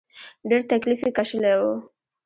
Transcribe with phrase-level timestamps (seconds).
[0.49, 1.63] ډېر تکليف یې کشلی و.